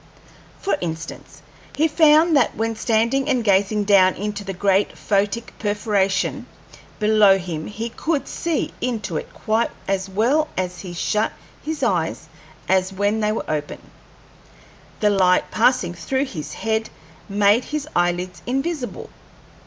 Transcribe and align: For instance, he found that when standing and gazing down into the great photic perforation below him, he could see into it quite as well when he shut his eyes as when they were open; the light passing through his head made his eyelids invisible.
For 0.59 0.79
instance, 0.81 1.43
he 1.75 1.87
found 1.87 2.35
that 2.35 2.57
when 2.57 2.75
standing 2.75 3.29
and 3.29 3.43
gazing 3.43 3.83
down 3.83 4.15
into 4.15 4.43
the 4.43 4.51
great 4.51 4.97
photic 4.97 5.53
perforation 5.59 6.47
below 6.97 7.37
him, 7.37 7.67
he 7.67 7.89
could 7.89 8.27
see 8.27 8.73
into 8.81 9.15
it 9.17 9.31
quite 9.31 9.69
as 9.87 10.09
well 10.09 10.47
when 10.57 10.69
he 10.71 10.93
shut 10.93 11.33
his 11.61 11.83
eyes 11.83 12.27
as 12.67 12.91
when 12.91 13.19
they 13.19 13.31
were 13.31 13.45
open; 13.47 13.91
the 15.01 15.11
light 15.11 15.51
passing 15.51 15.93
through 15.93 16.25
his 16.25 16.53
head 16.53 16.89
made 17.29 17.65
his 17.65 17.87
eyelids 17.95 18.41
invisible. 18.47 19.11